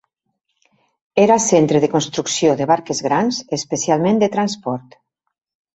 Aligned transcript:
Era 1.25 1.37
centre 1.43 1.81
de 1.83 1.91
construcció 1.93 2.57
de 2.63 2.69
barques 2.73 3.05
grans 3.09 3.43
especialment 3.61 4.23
de 4.25 4.35
transport. 4.39 5.03